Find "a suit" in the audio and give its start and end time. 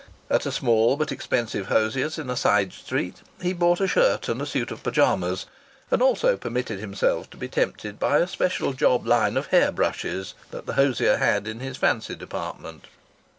4.41-4.71